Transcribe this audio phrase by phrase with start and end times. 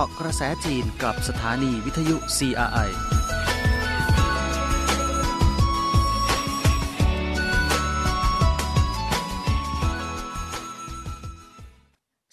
[0.00, 2.88] าะกระแสจีนกับสถานีวิทยุ CRI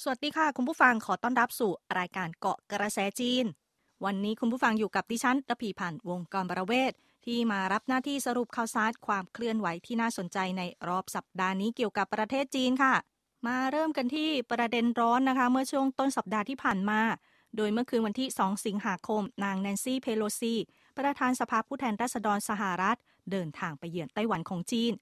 [0.02, 3.46] สวัสดีค่ะ คุณผู้ฟังขอต้อนรับสู่รายการเกาะกระแสจีน
[4.06, 6.94] วันนี้คุณผู้ฟังอยู่กับดิฉันระพีพันธ์วงกรบรเวศ
[7.26, 12.94] ที่มารับหน้าที่สรุปข่าวสารความเคลื่อนไหวที่น่าสนใจในรอบสัปดาห์นี้เกี่ยวกับประเทศจีนค่ะ
[13.48, 17.02] มาเริ่มกันที่ประเด็นร้อนนะคะ เมื่อช่วงต้นสัปดาห์ที่ผ่านมา
[17.58, 20.54] โดยเมื่อคืนวันที่ 2 สิงหาคม นางแนนซี่เพโลซี
[20.98, 22.98] ประธานสภาผู้แทนราษฎรสหรัฐ
[23.32, 24.94] เดินทางไปเยือนไต้หวันของจีน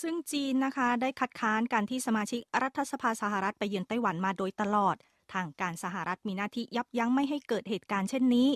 [0.00, 4.96] ซึ่งจีนนะคะได้คัดค้านการที่สมาชิกรัฐสภาสหรัฐไปเยือนไต้หวันมาโดยตลอด
[5.32, 8.48] ทางการสหรัฐมีหน้าที่ยับยั้งไม่ให้เกิดเหตุการณ์เช่นนี้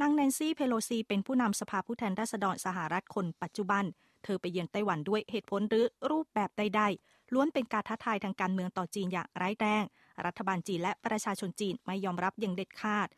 [0.00, 3.84] นางแนนซี่เพโลซี เป็นผู้นำสภาผู้แทนราษฎรสหรัฐคนปัจจุบัน
[4.24, 9.84] เธอไปเยือนไต้หวันด้วยเหตุผลหรือรูปแบบใดๆล้วนเป็นการท้าทายทางการเมืองต่อจีนอย่างร้ายแรง
[10.26, 13.08] รัฐบาลจีนและประชาชนจีนไม่ยอมรับอย่างเด็ดขาด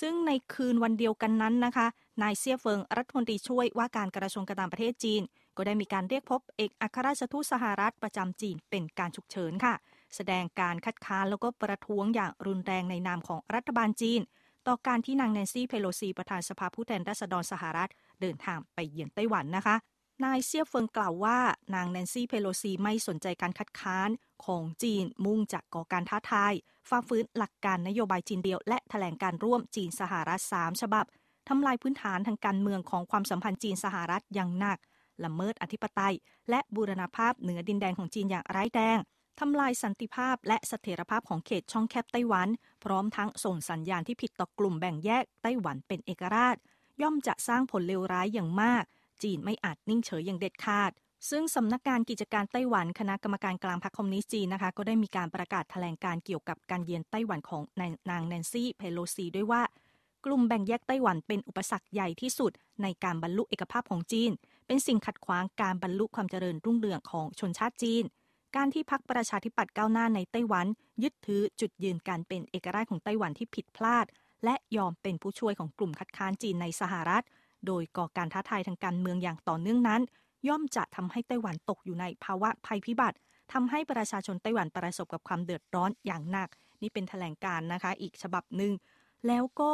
[0.00, 1.86] ซึ่งในคืนวันเดียวกันนั้นนะคะ
[2.22, 5.22] นายเซี่ยเฟิงรัฐมนตรีช่วยว่าการกระทรวงการต่างประเทศจีน
[5.56, 9.74] ก็ได้มีการเรียกพบเอกอัครราชทูตสหรัฐประจำจีนเป็นการฉุกเฉินค่ะ
[10.14, 14.20] แสดงการคัดค้านแล้วก็ประท้วงอย่างรุนแรงในนามของรัฐบาลจีน
[14.66, 17.90] ต่อการที่นางแนนซี่เพโลซีประธานสภาผู้แทนราษฎรสหรัฐ
[18.20, 19.76] เดินทางไปเยือนไต้หวันนะคะ
[20.24, 21.38] นายเซียเฟิงกล่าวว่า
[21.74, 24.10] นางแนนซี่เพโลซีไม่สนใจการคัดค้าน
[24.44, 26.52] ของจีนมุ่งจะก่อการท้าทาย
[26.88, 31.04] ฝ่าฟื้นหลักการนโยบายจีนเดียว และแถลงการร่วมจีนสหรัฐ3ฉบับ
[31.48, 34.78] ทำลายพื้นฐานทางการเมืองของความสัมพันธ์จีนสหรัฐอย่างหนัก
[35.24, 36.14] ละเมิดอธิปไตย
[36.50, 38.98] และบูรณาภาพเหนือดินแดนของจีนอย่างร้ายแรง
[39.40, 42.48] ทำลายสันติภาพและเสถียรภาพของเขตช่องแคบไต้หวัน
[42.84, 46.56] พร้อมทั้งส่งสัญญาณที่ผิดต่อกลุ่มแบ่งแยกไต้หวันเป็นเอกราช
[47.02, 48.84] ย่อมจะสร้างผลเลวร้ายอย่างมาก
[49.22, 50.92] จีนไม่อาจนิ่งเฉยอย่างเด็ดขาด
[51.30, 57.62] ซึ่งสำนักงานกิจการไต้หวันคณะกรรมการกลางพรรคคอมมิวนิสต์จีนนะคะก็ได้มีการประกาศแถลงการเกี่ยวกับการเยือนไต้หวันของ
[58.10, 59.62] นางแนนซี่เพโลซีด้วยว่า
[60.24, 62.52] กลุ่มแบ่งแยกไต้หวันเป็นอุปสรรคใหญ่ที่สุด
[62.82, 64.30] ในการบรรลุเอกภาพของจีน
[64.66, 68.04] เป็นสิ่งขัดขวางการบรรลุความเจริญรุ่งเรืองของชนชาติจีน
[68.56, 70.66] การที่พรรคประชาธิปัตย์ก้าวหน้าในไต้หวัน
[71.02, 74.06] ยึดถือจุดยืนการเป็นเอกราชของไต้หวันที่ผิดพลาด
[74.44, 77.24] และยอมเป็นผู้ช่วยของกลุ่มคัดค้านจีนในสหรัฐ
[77.66, 80.00] โดยก่อการท้าทายทางการเมืองอย่างต่อเนื่องนั้น
[80.48, 83.16] ย่อมจะทำให้ไต้หวันตกอยู่ในภาวะภัยพิบัติ
[83.52, 86.48] ทำให้ประชาชนไต้หวันประสบกับความเดือดร้อนอย่างหนัก
[86.82, 88.72] นี่เป็นแถลงการนะคะ อีกฉบับหนึ่ง
[89.26, 89.70] แล้วก็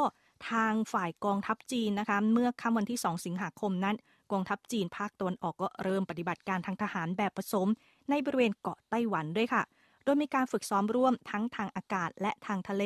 [0.50, 3.96] ทางฝ่ายกองทัพจีนนะคะ เมื่อค่ำวันที่ 2 สิงหาคมนั้น
[4.32, 7.68] กองทัพจีนภาคตะวันออกก็เริ่มปฏิบัติการทางทหารแบบผสม
[8.10, 9.62] ในบริเวณเกาะไต้หวันด้วยค่ะ
[10.06, 12.84] โดยมีการฝึกซ้อมร่วมทั้งทางอากาศและทางทะเล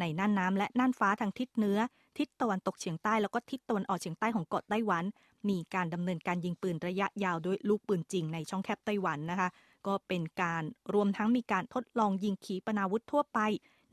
[0.00, 1.78] ในน่านน้ำและน่านฟ้าทางทิศเหนือ
[2.18, 5.04] ทิศตะวันตกเฉียงใต้แล้วก็ทิศตะวันออกเฉียงใต้ของเกาะไต้หวัน
[5.48, 9.48] มีการดำเนินการยิงปืนระยะยาวด้วยลูกปืนจริงในช่องแคบไต้หวันนะคะ
[9.86, 10.62] ก็เป็นการ
[10.94, 13.38] รวมทั้งมีการทดลองยิงขีปนาวุธทั่วไป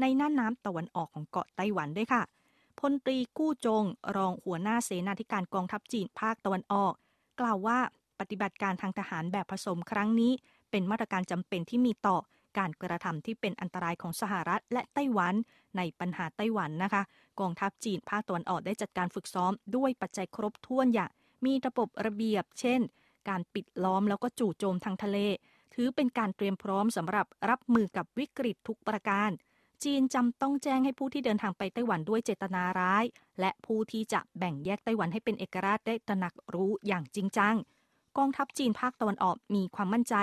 [0.02, 2.22] ในน่านน้ำตะวันออกของเกาะไต้หวันด้วยค่ะ
[2.80, 3.84] พลตรีกู้จง
[4.16, 6.94] รองหัวหน้าเสนาธิการกองทัพจีนภาคตะวันออก
[7.40, 7.80] กล่าวว่า
[8.20, 10.32] ปฏิบัติการทางทหารแบบผสมครั้งนี้
[10.72, 12.18] เป็นมาตรการจำเป็นที่มีต่อ
[12.58, 15.36] การกระทำที่เป็นอันตรายของสหรัฐและไต้หวัน
[15.78, 17.04] ในปัญหาไต้หวันนะคะ
[17.40, 21.12] กองทัพจีนภาคตะวันออกได้จัดการฝึกซ้อมด้วยปัจจัยครบถ้วนอย่าง
[21.46, 22.82] มีระบบระเบียบ เช่น
[23.30, 25.18] การปิดล้อมแล้วก็จู่โจมทางทะเล
[25.74, 29.30] ถือเป็นการเตรียมพร้อมสำหรับรับมือกับวิกฤตทุกประการ
[29.84, 33.04] จีนจำต้องแจ้งให้ผู้ที่เดินทางไปไต้หวันด้วยเจตนาร้าย
[33.40, 37.56] และผู้ที่จะแบ่งแยกไต้หวันให้เป็นเอกราชได้ตระหนักรู้อย่างจริงจัง
[38.18, 40.16] กองทัพจีนภาคตะวันออกมีความมั่นใจ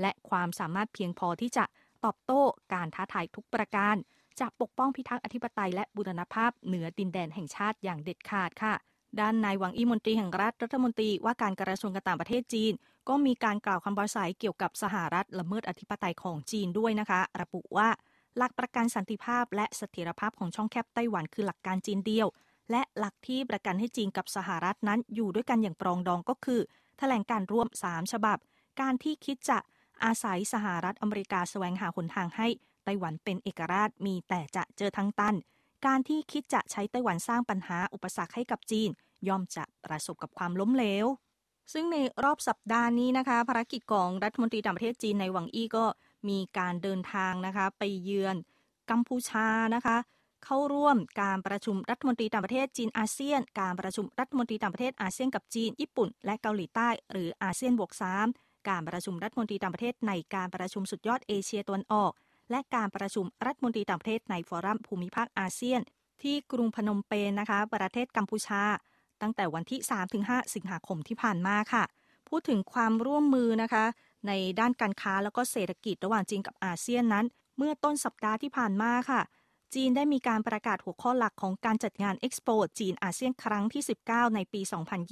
[0.00, 1.64] และความสามารถเพียงพอที่จะ
[2.04, 2.42] ตอบโต้
[2.72, 3.96] การท้าทายทุกประการ
[4.40, 8.74] จะปกป้องพิทักษ์อธิปไตยและบูรณภาพเหนือดินแดนแห่งชาติอย่างเด็ดขาดค่ะ
[9.20, 12.72] ด้านนายหวังอี้มนตรีแห่งรัฐรัฐมนตรีว่าการกระทรวงการต่างประเทศจีน
[13.08, 17.88] ก็มีการกล่าวคำปราศัยเกี่ยวกับสหรัฐละเมิดอธิปไตยของจีนด้วยนะคะ ระบุว่า
[18.36, 22.26] หลักประกันสันติภาพ และเสถียรภาพของช่องแคบไต้หวันคือหลักการจีนเดียว
[22.70, 26.60] และหลักที่ประกันให้จีนกับสหรัฐนั้นอยู่ด้วยกันอย่างปรองดองก็คือ
[26.98, 28.38] แถลงการร่วม 3 ฉบับ
[28.80, 29.58] การที่คิดจะ
[30.04, 32.48] อาศัยสหรัฐอเมริกาแสวงหาหนทางให้
[32.84, 35.34] ไต้หวันเป็นเอกราชมีแต่จะเจอทั้งตัน
[35.86, 38.90] การที่คิดจะใช้ไต้หวันสร้างปัญหาอุปสรรคให้กับจีน
[39.28, 41.06] ย่อมจะประสบกับความล้มเหลว
[41.72, 45.84] ซึ่งในรอบสัปดาห์นี้นะคะภารกิจของรัฐมนตรีต่างประเทศจีนในหวังอี้ก็
[46.28, 48.36] มีการเดินทางนะคะไปเยือน
[48.90, 49.96] กัมพูชานะคะ
[50.44, 62.12] เข้าร่วมการประชุมรัฐมนตรีต่างประเทศจีนอาเซียน การประชุมรัฐมนตรีต่างประเทศอาเซียนกับจีน ญี่ปุ่น และเกาหลีใต้ หรืออาเซียนบวก3 การประชุมรัฐมนตรีต่างประเทศในการประชุมสุดยอดเอเชียตะวันออก
[62.50, 65.80] และการประชุมรัฐมนตรีต่างประเทศในฟอรัมภูมิภาคอาเซียน
[66.22, 68.62] ที่กรุงพนมเปญนะคะ ประเทศกัมพูชา
[69.22, 69.80] ตั้งแต่วันที่
[70.18, 71.84] 3-5 สิงหาคมที่ผ่านมาค่ะ
[72.28, 73.84] พูดถึงความร่วมมือนะคะ
[74.26, 77.26] ในด้านการค้าแล้วก็เศรษฐกิจระหว่างจีนกับอาเซียนนั้น
[77.56, 79.20] เมื่อต้นสัปดาห์ที่ผ่านมาค่ะ
[79.74, 82.48] จีนได้มีการประกาศหัวข้อหลักของการจัดงานเอ็กซ์โป
[82.78, 84.60] จีนอาเซียนครั้งที่ 19 ในปี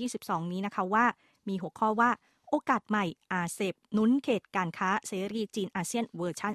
[0.01, 1.05] 2022 นี้นะคะว่า
[1.49, 2.11] มีหัวข้อว่า
[2.51, 6.53] โอกาสใหม่ RCEP หนุนเขตการค้าเสรีจีนอาเซียนเวอร์ชัน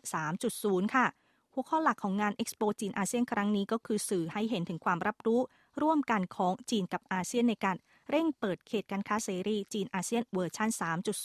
[0.48, 1.06] 3.0 ค่ะ
[1.54, 5.42] หัวข้อหลักของงานเอ็กซ์โปจีนอาเซียนครั้งนี้ก็คือสื่อให้เห็นถึงความรับรู้
[5.82, 7.76] ร่วมกันของจีนกับอาเซียนในการ
[8.10, 10.70] เร่งเปิดเขตการค้าเสรีจีนอาเซียนเวอร์ชัน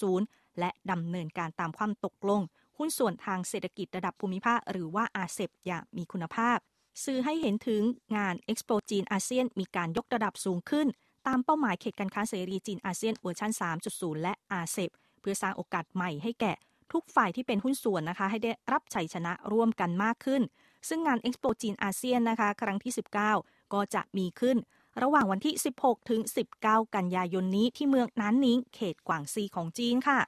[0.02, 2.40] 3.0 และดำเนินการตามความตกลง
[2.78, 6.58] หุ้นส่วนทางเศรษฐกิจระดับภูมิภาคหรือว่า RCEP อย่างมีคุณภาพ
[7.04, 7.82] สื่อให้เห็นถึง
[8.16, 10.86] งานเอ็กซ์โปจีนอาเซียนมีการยกระดับสูงขึ้น
[11.26, 13.50] ตามเป้าหมายเขตการค้าเสรีจีนอาเซียนเวอร์ชัน
[13.88, 14.90] 3.0 และ RCEP
[15.20, 16.52] เพื่อสร้างโอกาสใหม่ให้แก่
[16.92, 20.42] ทุกฝ่ายที่เป็นหุ้นส่วนนะคะ ให้ได้รับชัยชนะร่วมกันมากขึ้น
[20.88, 22.92] ซึ่งงานเอ็กซ์โปจีนอาเซียนนะคะ ครั้งที่
[23.32, 24.56] 19 ก็จะมีขึ้น
[25.02, 26.20] ระหว่างวันที่ 16 ถึง
[26.58, 30.20] 19 กันยายนนี้ที่เมืองนันนิงเขตกวางซีของจีนค่ะ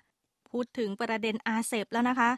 [0.50, 2.30] พูดถึงประเด็นอาเซบแล้วนะคะ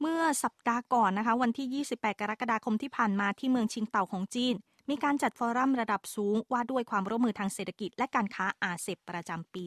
[0.00, 4.54] เมื่อสัปดาห์ก่อนนะคะ วันที่ 28 กรกฎาคมที่ผ่านมาที่เมืองชิงเต่าของจีน
[4.90, 9.64] มีการจัดฟอรัมระดับสูงว่าด้วยความร่วมมือทางเศรษฐกิจและการค้าอาเซบประจำปี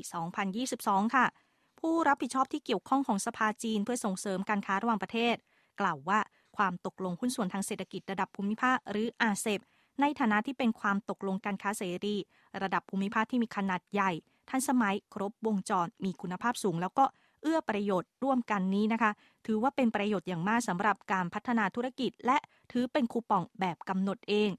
[0.56, 1.26] 2022 ค่ะ
[1.80, 5.36] ผู้รับผิดชอบที่เกี่ยวข้องของสภาจีนเพื่อส่งเสริมการค้าระหว่างประเทศ
[5.82, 6.20] กล่าวว่า
[6.58, 9.60] ความตกลงหุ้นส่วนทางเศรษฐกิจระดับภูมิภาคหรืออาเซบ
[10.02, 12.16] ในฐานะที่เป็นความตกลงการค้าเสรี
[12.64, 14.12] ระดับภูมิภาคที่มีขนาดใหญ่
[14.50, 17.06] ทันสมัยครบวงจรมีคุณภาพสูง แล้วก็
[17.42, 19.12] เอื้อประโยชน์ร่วมกันนี้นะคะ
[19.46, 22.38] ถือว่าเป็นประโยชน์อย่างมากสำหรับการพัฒนาธุรกิจ และ
[22.72, 24.50] ถือเป็นคูปองแบบกำหนดเอง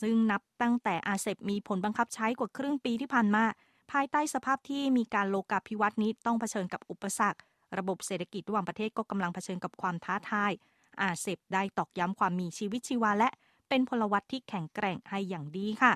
[0.00, 3.44] ซึ่งนับตั้งแต่อาเซบมีผลบังคับใช้กว่าครึ่งปีที่ผ่านมา
[3.90, 7.40] ภายใต้สภาพที่มีการโลกาภิวัตน์นี้ต้องเผชิญกับอุปสรรค
[7.78, 10.52] ระบบเศรษฐกิจระหว่างประเทศก็กำลังเผชิญกับความท้าทาย
[11.00, 13.28] อาเซบได้ตอกย้ำความมีชีวิตชีวาและ
[13.68, 15.92] เป็นพลวัตที่แข็งแกร่งให้อย่างดีค่ะ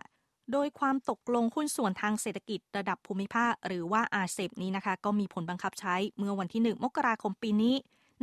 [0.52, 7.74] โดยความตกลงหุ้นส่วนทางเศรษฐกิจระดับภูมิภาค หรือว่าอาเซบนี้นะคะ ก็มีผลบังคับใช้เมื่อวันที่ 1 มกราคมปีนี้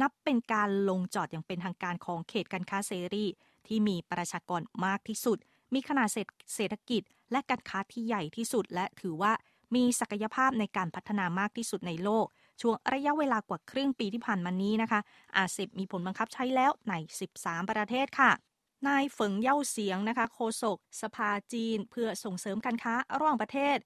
[0.02, 3.26] นับเป็นการลงจอดอย่างเป็นทางการของเขตการค้าเสรี
[3.68, 5.38] ที่มีประชากรมากที่สุด
[5.74, 6.08] มีขนาด
[6.56, 9.34] เศรษฐกิจ และการค้าที่ใหญ่ที่สุด และถือว่า
[9.76, 12.26] มีศักยภาพในการพัฒนามากที่สุดในโลก
[12.62, 15.00] ช่วงระยะเวลากว่าครึ่งปีที่ผ่านมานี้นะคะ
[15.36, 16.94] อาเซบมีผลบังคับใช้แล้วใน
[17.32, 18.32] 13 ประเทศค่ะ
[18.88, 23.78] นายเฟิงเย่าเสียงนะคะโฆษกสภาจีน เพื่อส่งเสริมการค้าระหว่างประเทศ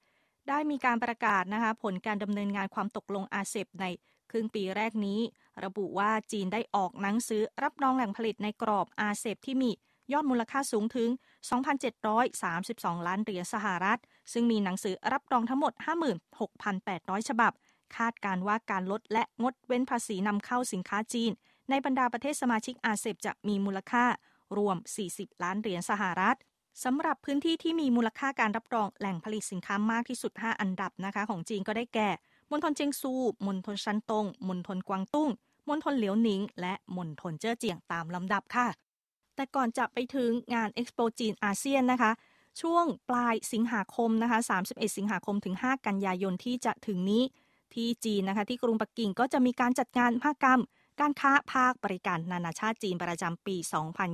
[0.50, 3.86] ได้มีการประกาศนะคะผลการดำเนินงานความตกลงอาเซบใน
[4.32, 5.20] ครึ่งปีแรกนี้
[5.64, 9.72] ระบุว่าจีนได้ออกหนังสือรับรองแหล่งผลิตในกรอบอาเซบที่มี
[10.14, 11.10] ยอดมูลค่าสูงถึง
[12.08, 14.00] 2,732 ล้านเหรียญสหรัฐ
[14.34, 15.74] ซึ่งมีหนังสือรับรองทั้งหมด
[16.52, 17.52] 56,800 ฉบับ
[17.96, 21.32] คาดการว่าการลดและงดเว้นภาษีนำเข้าสินค้าจีน
[21.70, 24.06] ในบรรดาประเทศสมาชิกอาเซบจะมีมูลค่า
[24.58, 24.78] รวม
[25.10, 26.38] 40 ล้านเหรียญสหรัฐ
[26.84, 32.10] สำหรับพื้นที่ที่มีมูลค่าการรับรองแหล่งผลิตสินค้ามากที่สุด 5 อันดับนะคะของจีนก็ได้แก่
[32.52, 33.14] มณฑลเจียงซู
[33.48, 35.30] มณฑลชันตงมณฑลกวางตุ้ง
[35.70, 38.68] มณฑลเหลียวหนิง และมณฑลเจ้อเจียงตามลำดับค่ะ
[39.38, 42.12] แต่ก่อนจะไปถึงงานเอ็กซ์โปจีนอาเซียนนะคะ
[42.62, 47.24] ช่วงปลายสิงหาคมนะคะ 31 สิงหาคมถึง 5 กันยายนที่จะถึงนี้
[47.74, 50.62] ที่จีนนะคะ ที่กรุงปักกิ่งก็จะมีการจัดงานภาคกรรม
[51.00, 53.56] การค้าภาคบริการนานาชาติจีนประจำปี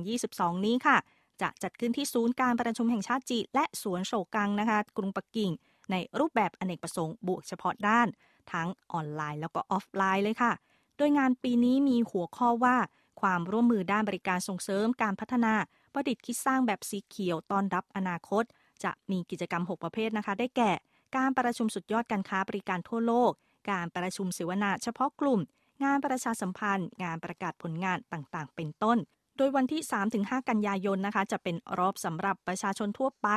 [0.04, 0.96] 2022 นี้ค่ะ
[1.42, 5.50] จะจัดขึ้นที่ศูนย์การประชุมแห่งชาติจีนและสวนโฉกังนะคะ กรุงปักกิ่ง
[5.90, 8.08] ในรูปแบบอเนกประสงค์บวกเฉพาะด้าน
[8.52, 10.52] ทั้งออนไลน์แล้วก็ออฟไลน์เลยค่ะ
[10.96, 12.76] โดยงานปีนี้มีหัวข้อว่า
[13.20, 15.54] ความร่วมมือด้านบริการส่งเสริมการพัฒนา
[15.92, 18.44] ประดิษฐ์คิดสร้างแบบสีเขียวต้อนรับอนาคต
[18.84, 20.72] จะมีกิจกรรม 6 ประเภทนะคะ ได้แก่
[21.16, 23.32] การประชุมสุดยอดการค้าบริการทั่วโลก
[23.70, 25.40] การประชุมเสวนาเฉพาะกลุ่ม
[25.84, 28.98] งานประชาสัมพันธ์ งานประกาศผลงานต่างๆ เป็นต้น
[29.36, 29.82] โดยวันที่
[30.14, 33.28] 3-5 กันยายนนะคะ จะเป็นรอบสำหรับประชาชนทั่วไป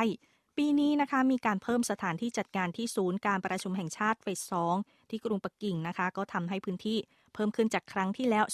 [0.58, 4.74] ปีนี้นะคะมีการเพิ่มสถานที่จัดการที่ศูนย์การประชุมแห่งชาติเฟสสอง
[5.10, 6.98] ที่กรุงปักกิ่งนะคะ ก็ทำให้พื้นที่
[7.34, 8.44] เพิ่มขึ้นจากครั้งที่แล้ว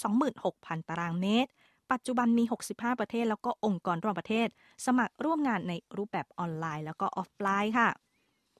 [0.44, 1.50] 26,000 ตารางเมตร
[1.92, 4.49] ปัจจุบันมี 65 ประเทศ แล้วก็องค์กรระหว่างประเทศ
[4.87, 7.88] สมัครร่วมงานในรูปแบบออนไลน์ แล้วก็ออฟไลน์ค่ะ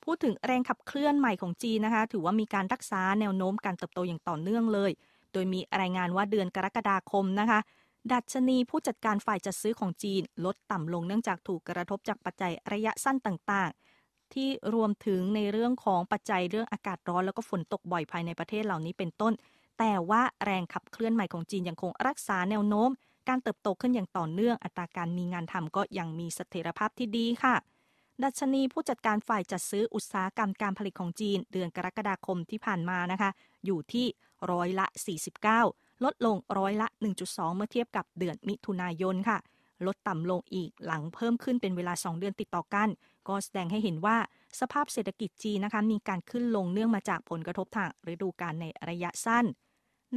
[0.05, 4.91] พูดถึงแรงขับเคลื่อนใหม่ของจีนนะคะ ถือว่ามีการรักษาแนวโน้มการเติบโตอย่างต่อเนื่องเลย
[5.33, 7.61] โดยมีรายงานว่าเดือนกรกฎาคมนะคะ
[8.13, 19.33] ดัชนีผู้จัดการฝ่ายจัดซื้อของจีน ลดต่ำลงเนื่องจากถูกกระทบจากปัจจัยระยะสั้นต่างๆ ที่รวมถึงในเรื่องของปัจจัยเรื่องอากาศร้อนแล้วก็ฝนตกบ่อยภายในประเทศเหล่านี้เป็นต้น
[19.79, 22.91] แต่ว่าแรงขับเคลื่อนใหม่ของจีนยังคงรักษาแนวโน้ม
[23.29, 27.55] การเติบโตขึ้นอย่างต่อเนื่องอัตราการมีงานทำก็ยังมีเสถียรภาพที่ดีค่ะ
[28.23, 33.31] ดัชนีผู้จัดการฝ่ายจัดซื้ออุตสาหกรรมการผลิตของจีน เดือนกรกฎาคมที่ผ่านมานะคะ
[33.65, 34.07] อยู่ที่
[34.51, 34.87] ร้อยละ
[35.39, 36.89] 49 ลดลงร้อยละ
[37.23, 39.39] 1.2 เมื่อเทียบกับเดือนมิถุนายนค่ะ
[39.87, 42.89] ลดต่ำลงอีกหลังเพิ่มขึ้นเป็นเวลา 2 เดือนติดต่อกัน
[43.29, 44.17] ก็แสดงให้เห็นว่า
[44.61, 49.45] สภาพเศรษฐกิจจีนนะคะมีการขึ้นลงเนื่องมาจากผลกระทบทางฤดูกาลในระยะสั้น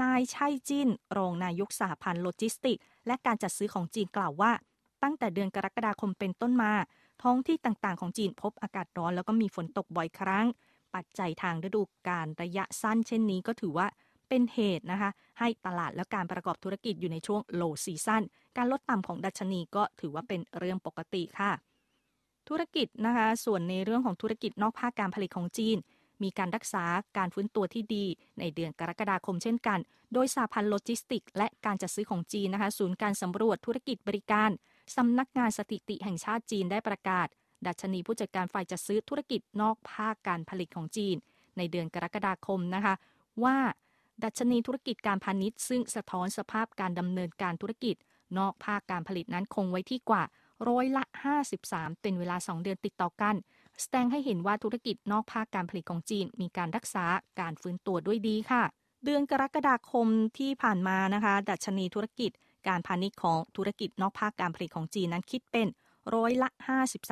[0.02, 2.78] นายชัยจินรองนายกสหพันธ์โลจิสติก
[3.08, 4.52] และการจัดซื้อของจีนกล่าวว่า
[5.04, 6.72] ตั้งแต่เดือนกรกฎาคมเป็นต้นมา
[7.24, 10.46] ท้องที่ต่างๆของจีนพบอากาศร้อนแล้วก็มีฝนตกบ่อยครั้ง
[10.96, 13.88] ปัจจัยทางฤดูกาลระยะสั้นเช่นนี้ก็ถือว่า
[14.30, 18.24] เป็นเหตุนะคะให้ตลาดและการประกอบธุรกิจอยู่ในช่วง low season
[18.58, 21.52] การลดต่ำของดัชนีก็ถือว่าเป็นเรื่องปกติค่ะ
[22.50, 25.78] ธุรกิจนะคะส่วนในเรื่องของธุรกิจนอกภาคการผลิตของจีน
[26.24, 26.84] มีการรักษา
[27.18, 28.06] การฟื้นตัวที่ดี
[28.40, 29.80] ในเดือนกรกฎาคมเช่นกัน
[30.14, 34.50] โดยสหพันธ์โลจิสติกส์ และการจัดซื้อของจีนนะคะศูนย์การสำรวจธุรกิจบริการ
[34.96, 37.28] สำนักงานสถิติแห่งชาติจีนได้ประกาศ
[37.68, 41.16] ดัชนีผู้จัดการฝ่ายจัดซื้อธุรกิจนอกภาคการผลิตของจีน
[41.58, 42.94] ในเดือนกรกฎาคมนะคะ
[43.44, 43.58] ว่า
[44.24, 47.96] ดัชนีธุรกิจการพาณิชย์ซึ่งสะท้อนสภาพการดำเนินการธุรกิจ
[48.38, 50.24] นอกภาคการผลิตนั้นคงไว้ที่กว่า
[50.70, 51.04] ร้อยละ
[51.52, 53.36] 53 เป็นเวลา 2 เดือนติดต่อกัน
[53.82, 57.06] แสดงให้เห็นว่าธุรกิจนอกภาคการผลิตของจีน มีการรักษา
[57.40, 58.64] การฟื้นตัวด้วยดีค่ะ
[59.06, 60.08] เดือนกรกฎาคม
[60.38, 62.32] ที่ผ่านมานะคะ ดัชนีธุรกิจ
[62.68, 65.68] การพาณิชย์ของธุรกิจนอกภาคการผลิตของจีนนั้นคิดเป็น
[66.16, 66.50] ร้อยละ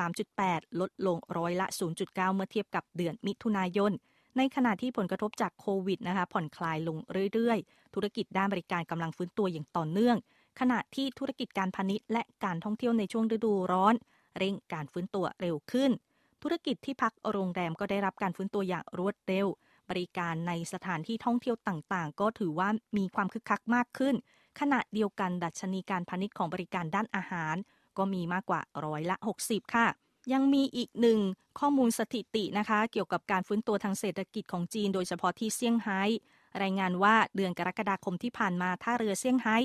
[0.07, 1.67] 53.8 ลดลงร้อยละ
[2.01, 3.91] 0.9 เมื่อเทียบกับเดือนมิถุนายน
[4.37, 6.97] ในขณะที่ผลกระทบจากโควิดนะคะผ่อนคลายลง
[7.33, 10.17] เรื่อยๆ ธุรกิจด้านบริการกำลังฟื้นตัวอย่างต่อเนื่อง
[10.59, 13.93] ขณะที่ธุรกิจการพาณิชย์และการท่องเที่ยวในช่วงฤดูร้อน
[14.37, 15.91] เร่งการฟื้นตัวเร็วขึ้น
[16.43, 19.47] ธุรกิจที่พักโรงแรมก็ได้รับการฟื้นตัวอย่างรวดเร็ว
[19.89, 24.15] บริการในสถานที่ท่องเที่ยวต่างๆ ก็ถือว่ามีความคึกคักมากขึ้น
[24.59, 27.55] ขณะเดียวกันดัชนีการพาณิชย์ของบริการด้านอาหาร
[27.97, 29.87] ก็มีมากกว่าร้อยละ 60 ค่ะ
[30.34, 31.20] ยังมีอีกหนึ่ง
[31.60, 36.01] ข้อมูลสถิตินะคะ เกี่ยวกับการฟื้นตัวทางเศรษฐกิจของจีน โดยเฉพาะที่เซี่ยงไฮ้
[36.62, 39.58] รายงานว่าเดือนกรกฎาคมที่ผ่านมาท่าเรือเซี่ยงไฮ้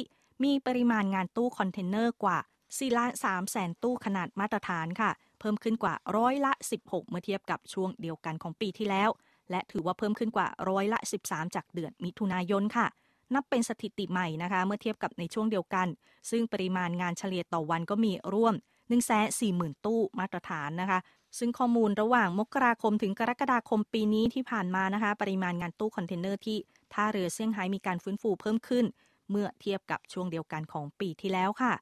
[0.44, 2.38] มีปริมาณงานตู้คอนเทนเนอร์กว่า
[2.68, 6.52] 4ล้าน3แสนตู้ขนาดมาตรฐานค่ะ เพิ่มขึ้นกว่าร้อยละ
[6.82, 9.10] 16 เมื่อเทียบกับช่วงเดียวกันของปีที่แล้ว
[9.50, 12.86] และถือว่าเพิ่มขึ้นกว่าร้อยละ 13 จากเดือนมิถุนายนค่ะ
[13.34, 15.86] นับเป็นสถิติใหม่นะคะ เมื่อเทียบกับในช่วงเดียวกัน
[16.30, 18.54] ซึ่งปริมาณงานเฉลี่ยต่อวันก็มีร่วม
[18.96, 21.00] 140,000 ตู้มาตรฐานนะคะ
[21.38, 26.58] ซึ่งข้อมูลระหว่างมกราคมถึงกรกฎาคมปีนี้ที่ผ่านมานะคะ ปริมาณงานตู้คอนเทนเนอร์ที่
[26.94, 28.84] ท่าเรือเซี่ยงไฮ้มีการฟื้นฟูเพิ่มขึ้น
[29.30, 31.72] เมื่อเทียบกับช่วงเดียวกันของปีที่แล้วค่ะ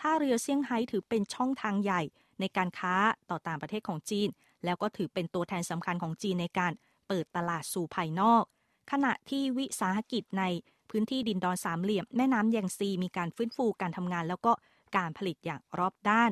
[0.00, 2.02] ท่าเรือเซี่ยงไฮ้ถือเป็นช่องทางใหญ่
[2.40, 2.94] ในการค้า
[3.30, 4.28] ต่อต่างประเทศของจีน
[4.64, 6.72] แล้วก็ถือเป็นตัวแทนสำคัญของจีนในการ
[7.08, 8.42] เปิดตลาดสู่ภายนอก
[8.90, 10.44] ขณะที่วิสาหกิจใน
[10.90, 14.52] พื้นที่ดินดอนสามเหลี่ยม แม่น้ำแยงซีมีการฟื้นฟูการทำงาน แล้วก็
[14.96, 16.30] การผลิตอย่างรอบด้าน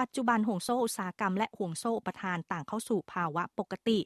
[0.00, 3.98] ปัจจุบันห่วงโซ่อุตสาหกรรมและห่วงโซ่ประทานต่างเข้าสู่ภาวะปกติ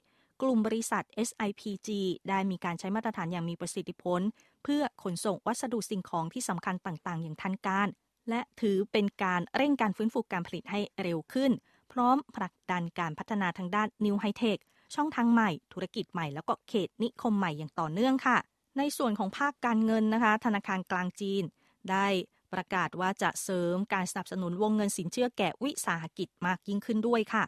[0.43, 1.89] กลุ่มบริษัท SIPG
[2.29, 4.21] ได้มีการใช้มาตรฐานอย่างมีประสิทธิผล
[4.63, 7.89] เพื่อขนส่งวัสดุสิ่งของที่สำคัญต่างๆ อย่างทันการ
[8.31, 11.53] และถือเป็นการเร่งการฟื้นฟูการผลิตให้เร็วขึ้น
[11.93, 14.59] พร้อมผลักดันการพัฒนาทางด้านนิวไฮเทค
[14.95, 18.39] ช่องทางใหม่ ธุรกิจใหม่แล้วก็เขตนิคมใหม่อย่างต่อเนื่องค่ะ
[18.79, 21.43] ในส่วนของภาคการเงินนะคะ ธนาคารกลางจีน
[21.91, 22.07] ได้
[22.53, 27.45] ประกาศว่าจะเสริมการสนับสนุนวงเงินสินเชื่อแก่วิสาหกิจมากยิ่งขึ้นด้วยค่ะ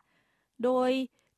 [0.65, 0.91] โดย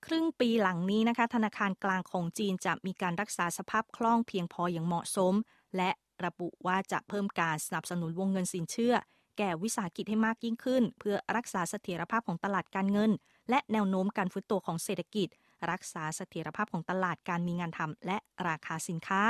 [0.06, 5.34] ครึ่งปีหลังนี้นะคะ ธนาคารกลางของจีนจะมีการรักษาสภาพคล่องเพียงพออย่างเหมาะสม
[5.76, 5.90] และ
[6.24, 8.94] ระบุว่าจะเพิ่มการสนับสนุนวงเงินสินเชื่อ
[9.38, 13.10] แก่วิสาหกิจให้มากยิ่งขึ้น เพื่อรักษาเสถียรภาพของตลาดการเงิน
[13.50, 15.28] และแนวโน้มการฟื้นตัวของเศรษฐกิจ
[15.70, 19.22] รักษาเสถียรภาพของตลาดการมีงานทำและราคาสินค้า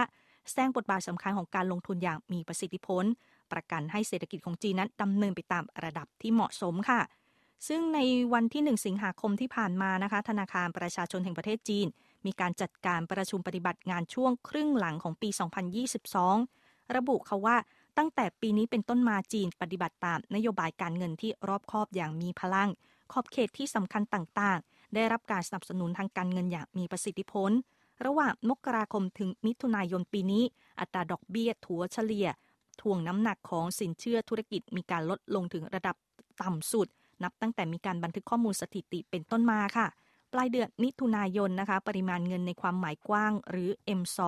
[0.48, 3.04] แสดงบทบาทสำคัญของการลงทุนอย่างมีประสิทธิผล
[3.52, 7.00] ประกันให้เศรษฐกิจของจีนนั้นดำเนินไปตามระดับที่เหมาะสมค่ะ
[7.68, 7.98] ซึ่งใน
[8.32, 11.86] วันที่ 1 สิงหาคมที่ผ่านมานะคะ ธนาคารประชาชนแห่งประเทศจีน
[12.26, 15.28] มีการจัดการประชุมปฏิบัติงานช่วงครึ่งหลังของปี
[16.12, 17.56] 2022 ระบุเขาว่า
[17.98, 22.68] ตั้งแต่ปีนี้เป็นต้นมาจีนปฏิบัติตามนโยบายการเงินที่รอบคอบอย่างมีพลัง
[23.12, 27.50] ขอบเขตที่สำคัญต่างๆ ได้รับการสนับสนุนทางการเงินอย่างมีประสิทธิผล
[28.04, 30.44] ระหว่างมกราคมถึงมิถุนายนปีนี้
[30.80, 32.28] อัตราดอกเบี้ยถัวเฉลี่ย
[32.80, 35.96] ทวงน้ำหนักของสินเชื่อธุรกิจมีการลดลงถึงระดับ
[36.42, 36.88] ต่ำสุด
[37.22, 39.86] นับตั้งแต่มีการบันทึกข้อมูลสถิติเป็นต้นมาค่ะ
[40.32, 44.20] ปลายเดือนมิถุนายนนะคะ ปริมาณเงินในความหมายกว้าง หรือ M2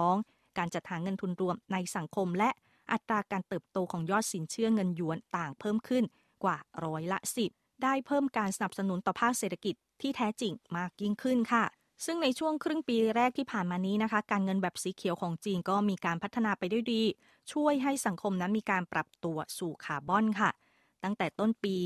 [0.59, 2.51] การจัดหาเงินทุนรวมในสังคม และ
[2.93, 6.05] อัตราการเติบโตของยอดสินเชื่อเงินหยวนต่างเพิ่มขึ้น
[6.45, 7.51] กว่าร้อยละสิบ
[7.83, 11.65] ได้เพิ่มการสนับสนุนต่อภาคเศรษฐกิจที่แท้จริงมากยิ่งขึ้นค่ะ
[12.05, 17.03] ซึ่งในช่วงครึ่งปีแรกที่ผ่านมานี้นะคะ การเงินแบบสีเขียวของจีนก็มีการพัฒนาไปได้ดี
[17.53, 20.51] ช่วยให้สังคมนั้นมีการปรับตัวสู่คาร์บอนค่ะ
[21.05, 21.77] ตั้งแต่ต้นปี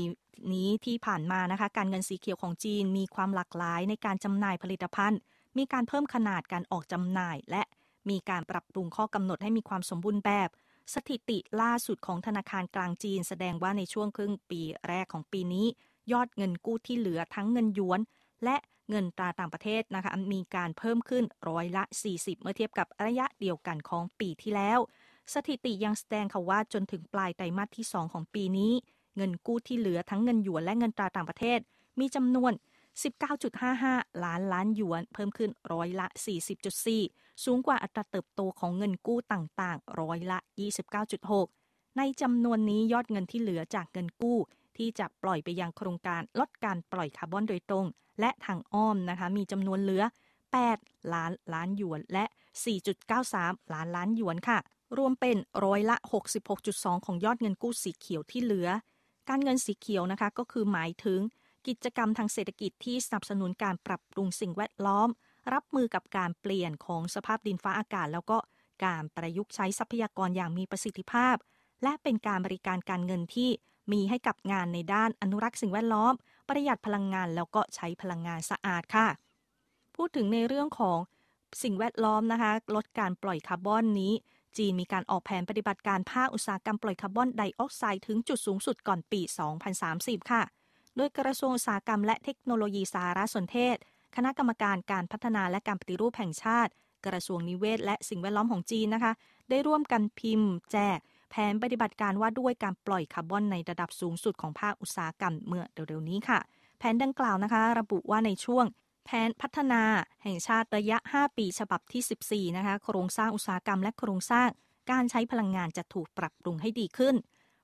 [0.53, 5.19] นี้ที่ผ่านมานะคะ การเงินสีเขียวของจีนมีความหลากหลายในการจำหน่ายผลิตภัณฑ์
[5.57, 7.63] มีการเพิ่มขนาดการออกจำหน่าย และ
[8.09, 10.49] มีการปรับปรุงข้อกำหนดให้มีความสมบูรณ์แบบ
[10.93, 15.67] สถิติล่าสุดของธนาคารกลางจีน แสดงว่าในช่วงครึ่งปีแรกของปีนี้
[16.11, 17.99] ยอดเงินกู้ที่เหลือทั้งเงินยวน
[18.43, 18.55] และ
[18.89, 24.79] เงินตราต่างประเทศนะคะมีการเพิ่มขึ้นร้อยละ 40 เมื่อเทียบกับระยะเดียวกันของปีที่แล้ว
[25.49, 28.71] ถิติยังแสดงค่ะว่าจนถึงปลายไตรมาสที่ 2 ของปีนี้
[29.15, 31.59] เงินกู้ที่เหลือทั้งเงินหยวนและเงินตราต่างประเทศ
[31.99, 32.51] มีจำนวน
[33.37, 36.07] 19.55 ล้านล้านหยวน เพิ่มขึ้นร้อยละ
[36.75, 40.39] 40.4 สูงกว่าอัตราเติบโตของเงินกู้ต่างๆ ร้อยละ
[41.17, 44.37] 29.6 ในจำนวนนี้ยอดเงินที่เหลือจากเงินกู้
[44.77, 47.85] ที่จะปล่อยไปยังโครงการลดการปล่อยคาร์บอนโดยตรง
[48.19, 50.03] และทางอ้อมนะคะมีจำนวนเหลือ
[50.57, 52.25] 8 ล้านล้านหยวนและ
[52.99, 54.59] 4.93 ล้านล้านหยวนค่ะ
[54.97, 55.95] รวมเป็นร้อยละ
[56.51, 58.69] 66.2 ของยอดเงินกู้สีเขียวที่เหลือ
[59.29, 61.19] การเงินสีเขียวนะคะก็คือหมายถึง
[61.67, 65.07] กิจกรรมทางเศรษฐกิจที่สนับสนุนการปรับปรุงสิ่งแวดล้อม
[65.53, 68.37] รับมือกับการเปลี่ยนของสภาพดินฟ้าอากาศ แล้วก็
[68.85, 71.35] การประยุกต์ใช้ทรัพยากรอย่างมีประสิทธิภาพ
[71.83, 73.49] และเป็นการบริการการเงินที่
[73.91, 76.13] มีให้กับงานในด้านอนุรักษ์สิ่งแวดล้อม
[76.47, 79.07] ประหยัดพลังงานแล้วก็ใช้พลังงานสะอาดค่ะ
[79.95, 80.99] พูดถึงในเรื่องของ
[81.63, 84.13] สิ่งแวดล้อมนะคะ ลดการปล่อยคาร์บอนนี้
[84.57, 89.21] จีนมีการออกแผนปฏิบัติการภาคอุตสาหกรรมปล่อยคาร์บอนไดออกไซด์ถึงจุดสูงสุดก่อนปี
[89.75, 90.43] 2030 ค่ะ
[90.95, 93.75] โดยกระทรวงอุตสาหกรรมและเทคโนโลยีสารสนเทศ
[94.15, 96.71] คณะกรรมการการพัฒนาและการปฏิรูปแห่งชาติ
[97.07, 99.13] กระทรวงนิเวศ และสิ่งแวดล้อมของจีนนะคะ
[99.49, 106.39] ได้ร่วมกันพิมพ์ แจก แผนปฏิบัติการว่าด้วยการปล่อยคาร์บอนในระดับสูงสุดของภาคอุตสาหกรรมเมื่อเร็วๆนี้ค่ะ
[106.79, 108.65] แผนดังกล่าวนะคะ ระบุว่าในช่วง
[109.09, 109.83] ผนพัฒนา
[110.23, 114.49] แห่งชาติระยะ 5 ปีฉบับที่ 14 นะคะ โครงสร้างอุตสาหกรรมและโครงสร้าง
[114.91, 117.15] การใช้พลังงานจะถูกปรับปรุงให้ดีขึ้น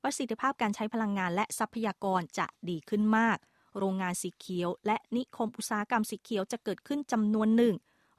[0.03, 3.37] ประสิทธิภาพการใช้พลังงานและทรัพยากรจะดีขึ้นมาก
[3.77, 7.75] โรงงานสีเขียว และนิคมอุตสาหกรรมสีเขียวจะเกิดขึ้นจำนวนหนึ่ง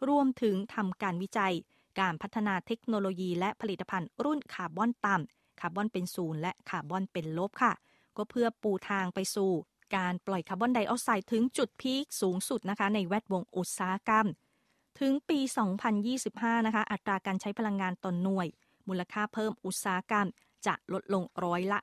[0.09, 1.54] รวมถึงทำการวิจัย
[2.00, 7.73] การพัฒนาเทคโนโลยี และผลิตภัณฑ์รุ่นคาร์บอนต่ำคาร์บอนเป็นศูนย์และคาร์บอนเป็นลบค่ะ
[8.16, 9.52] ก็เพื่อปูทางไปสู่
[9.95, 14.26] การปล่อยคาร์บอนไดออกไซด์ถึงจุดพีคสูงสุดนะคะในแวดวงอุตสาหกรรม
[15.00, 15.38] ถึงปี
[16.02, 18.47] 2025 นะคะ อัตราการใช้พลังงานต่อนหน่วย
[18.88, 20.27] มูลค่าเพิ่มอุตสาหกรรม
[20.66, 21.79] จะลดลงร้อยละ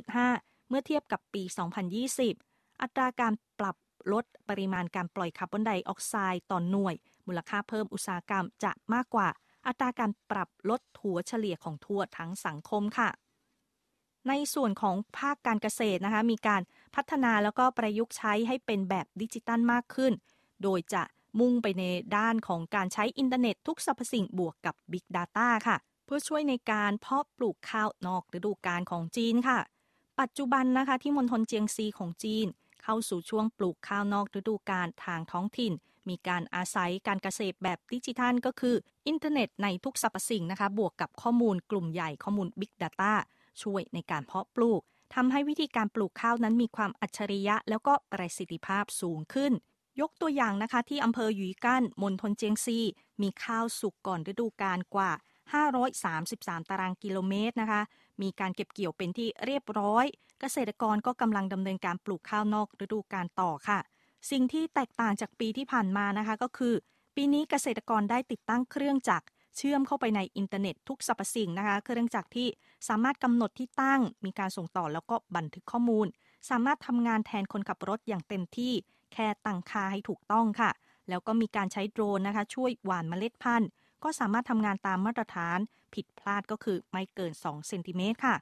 [0.00, 1.42] 13.5 เมื่อเทียบกับปี
[2.12, 3.76] 2020 อัตราการปรับ
[4.12, 6.94] ลดปริมาณการปล่อยคาร์บอนไดออกไซด์ต่อนหน่วย
[7.26, 9.28] มูลค่าเพิ่มอุตสาหกรรมจะมากกว่า
[9.66, 13.10] อัตราการปรับลดถัวเฉลี่ยของทั่วทั้งสังคมค่ะ
[14.28, 16.62] ในส่วนของภาคการเกษตรนะคะมีการ
[16.94, 20.12] พัฒนาแล้วก็ประยุกต์ใช้ให้เป็นแบบดิจิตัลมากขึ้น
[20.62, 21.02] โดยจะ
[21.40, 21.82] มุ่งไปใน
[22.16, 29.58] ด้านของการใช้อินเทอร์เน็ตทุกสรรพสิ่งบวกกับ Big Data ค่ะ เพื่อช่วยในการเพาะปลูกข้าวนอกฤดูกาลของจีนค่ะ
[30.20, 32.46] ปัจจุบันนะคะที่มณฑลเจียงซีของจีน
[32.82, 35.72] เข้าสู่ช่วงปลูกข้าวนอกฤดูกาลทางท้องถิ่น
[36.08, 38.74] มีการอาศัยการเกษตรแบบดิจิทัล ก็คือ
[39.06, 43.12] อินเทอร์เน็ตในทุกสรรพสิ่งนะคะ บวกกับข้อมูลกลุ่มใหญ่ข้อมูล Big Data
[43.62, 44.82] ช่วยในการเพาะปลูก
[45.14, 49.52] ทำให้วิธีการปลูกข้าวนั้นมีความอัจฉริยะ แล้วก็ประสิทธิภาพสูงขึ้น
[50.00, 52.78] ยกตัวอย่างนะคะที่อำเภอหยุยกั้นมณฑลเจียงซี
[53.22, 55.10] มีข้าวสุกก่อนฤดูกาลกว่า
[55.90, 57.82] 533 ตารางกิโลเมตรนะคะ
[58.22, 60.04] มีการเก็บเกี่ยวเป็นที่เรียบร้อย
[60.40, 63.78] เกษตรกรก็กำลังดำเนินการปลูกข้าวนอกฤดูกาลต่อค่ะ
[64.30, 66.74] สิ่งที่แตกต่างจากปีที่ผ่านมานะคะก็คือ
[67.16, 69.26] ปีนี้เกษตรกรได้ติดตั้งเครื่องจักร
[69.58, 72.48] เชื่อมเข้าไปในอินเทอร์เน็ตทุกสรรพสิ่งนะคะเครื่องจักรที่
[72.88, 76.06] สามารถกำหนดที่ตั้ง มีการส่งต่อแล้วก็บันทึกข้อมูล
[76.50, 78.72] สามารถทำงานแทนคนขับรถอย่างเต็มที่
[79.12, 80.70] แค่ตั้งค่าให้ถูกต้องค่ะ
[81.08, 83.68] แล้วก็มีการใช้โดรนนะคะ ช่วยหว่านเมล็ดพันธุ์
[84.02, 85.58] ก็สามารถทำงานตามมาตรฐาน
[85.94, 88.36] ผิดพลาดก็คือไม่เกิน2เซนติเมตรค่ะ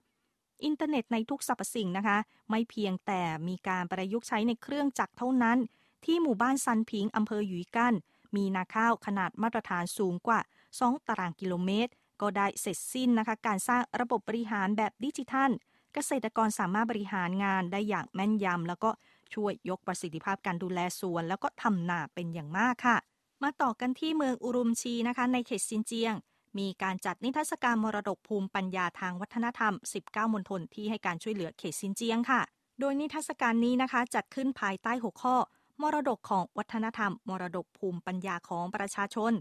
[0.64, 2.18] อินเทอร์เน็ตในทุกสรรพสิ่งนะคะ
[2.50, 5.58] ไม่เพียงแต่มีการประยุกต์ใช้ในเครื่องจักรเท่านั้น
[6.04, 7.92] ที่หมู่บ้านซันพิงอำเภอหยุยกัน
[8.36, 10.40] มีนาข้าวขนาดมาตรฐานสูงกว่า
[10.80, 15.50] 2 ตารางกิโลเมตร ก็ได้เสร็จสิ้นนะคะการสร้างระบบบริหารแบบดิจิทัล
[15.94, 18.90] เกษตรกรสามารถบริหารงานได้อย่างแม่นยำแล้วก็
[19.34, 22.96] ช่วยยกประสิทธิภาพการดูแลสวน แล้วก็ทำนาเป็นอย่างมากค่ะ
[23.42, 26.14] มาต่อกันที่เมืองอุรุมชีนะคะ ในเขตซินเจียง
[26.58, 32.40] มีการจัดนิทรรศการมรดกภูมิปัญญาทางวัฒนธรรม 19 มณฑลที่ให้การช่วยเหลือเขตซินเจียงค่ะ
[32.80, 35.36] โดยนิทรรศการนี้นะคะ จัดขึ้นภายใต้หัวข้อ
[35.82, 39.32] มรดกของวัฒนธรรม มรดกภูมิปัญญาของประชาชน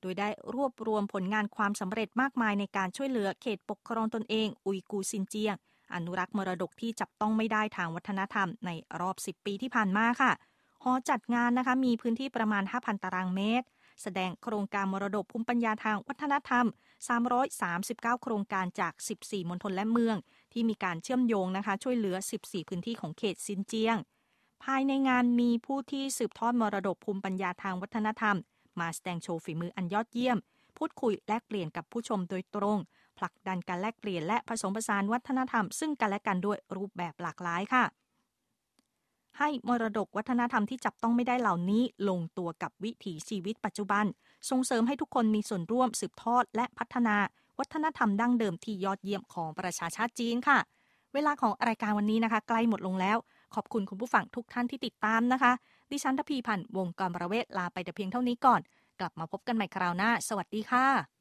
[0.00, 5.54] โดยได้รวบรวมผลงานความสำเร็จมากมายในการช่วยเหลือเขตปกครองตนเอง อุยกูซินเจียง
[5.94, 10.32] อนุรักษ์มรดกที่จับต้องไม่ได้ทางวัฒนธรรมในรอบ 10 ปีที่ผ่านมาค่ะ
[10.82, 13.66] หอจัดงานนะคะมีพื้นที่ประมาณ 5,000 ตารางเมตร
[14.02, 16.66] แสดงโครงการมรดกภูมิปัญญาทางวัฒนธรรม
[17.44, 20.16] 339 โครงการจาก 14 มณฑลและเมือง
[20.52, 23.96] ที่มีการเชื่อมโยงนะคะ ช่วยเหลือ 14 พื้นที่ของเขตซินเจียง
[24.64, 28.36] ภายในงานมีผู้ที่สืบทอดมรดกภูมิปัญญาทางวัฒนธรรม
[28.80, 30.38] มาแสดงโชว์ฝีมืออันยอดเยี่ยม
[30.76, 32.78] พูดคุยแลกเปลี่ยนกับผู้ชมโดยตรง
[33.18, 37.84] ผลักดันการแลกเปลี่ยนและผสมผสานวัฒนธรรม ซึ่งกันและกันด้วยรูปแบบหลากหลายค่ะ
[39.38, 44.04] ให้มรดกวัฒนธรรมที่จับต้องไม่ได้เหล่านี้ลงตัวกับวิถีชีวิตปัจจุบัน
[44.50, 47.16] ส่งเสริมให้ทุกคนมีส่วนร่วมสืบทอดและพัฒนา
[47.58, 50.58] วัฒนธรรมดั้งเดิมที่ยอดเยี่ยมของประชาชาติจีนค่ะ
[51.14, 53.16] เวลาของรายการวันนี้นะคะ ใกล้หมดลงแล้ว
[53.54, 55.52] ขอบคุณคุณผู้ฟังทุกท่านที่ติดตามนะคะ
[55.90, 58.60] ดิฉันทพีพันธ์วงกรประเวศลาไปแต่เพียงเท่านี้ก่อน
[59.00, 61.19] กลับมาพบกันใหม่คราวหน้า สวัสดีค่ะ